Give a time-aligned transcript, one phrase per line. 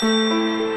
[0.00, 0.69] 少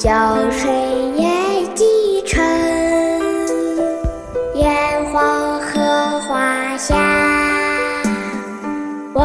[0.00, 0.08] 浇
[0.50, 0.66] 水
[1.18, 1.28] 也
[1.74, 1.84] 几
[2.26, 2.42] 成。
[4.54, 6.96] 炎黄荷花香，
[9.12, 9.20] 我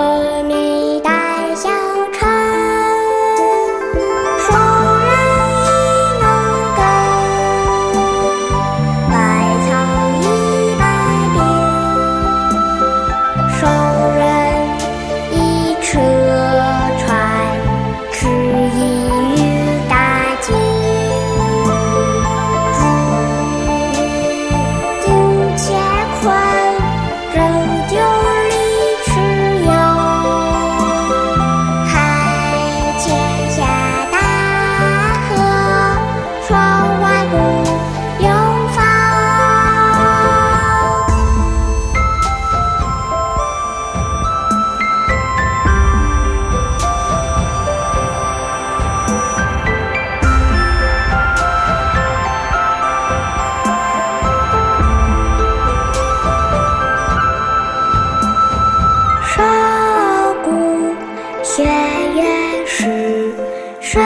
[63.96, 64.04] 人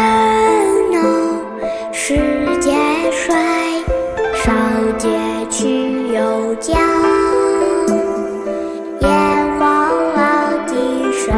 [0.91, 0.99] 老
[1.91, 2.13] 世
[2.59, 2.71] 界
[3.11, 3.35] 衰，
[4.35, 4.51] 少
[4.99, 5.09] 杰
[5.49, 6.77] 去有家，
[9.01, 9.09] 炎
[9.57, 10.67] 黄老
[11.11, 11.33] 水，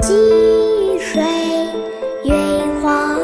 [0.00, 1.20] 积水，
[2.22, 2.32] 云
[2.80, 3.18] 黄，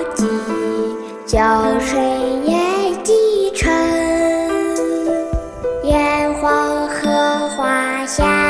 [1.25, 2.01] 浇水，
[2.45, 2.57] 也
[3.05, 3.73] 几沉，
[5.85, 8.46] 炎黄荷花夏。